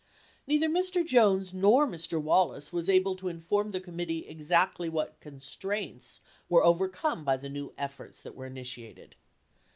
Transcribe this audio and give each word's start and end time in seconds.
Neither 0.47 0.67
Mr. 0.67 1.05
Jones 1.05 1.53
nor 1.53 1.85
Mr. 1.85 2.19
Wallace 2.19 2.73
was 2.73 2.89
able 2.89 3.15
to 3.17 3.27
inform 3.27 3.69
the 3.69 3.79
com 3.79 3.99
mittee 3.99 4.27
exactly 4.27 4.89
what 4.89 5.19
"constraints" 5.19 6.21
were 6.49 6.63
overcome 6.65 7.23
by 7.23 7.37
the 7.37 7.49
"new 7.49 7.71
efforts" 7.77 8.19
that 8.21 8.33
were 8.33 8.47
initiated. 8.47 9.15